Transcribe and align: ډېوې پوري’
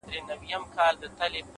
ډېوې 0.11 0.57
پوري’ 1.17 1.41